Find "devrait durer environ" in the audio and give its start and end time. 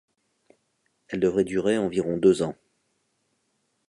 1.19-2.17